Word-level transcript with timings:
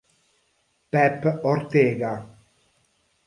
Pep 0.91 1.21
Ortega 1.51 2.11